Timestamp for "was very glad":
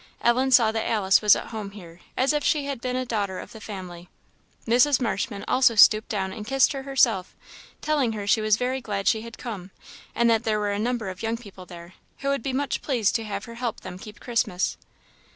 8.41-9.07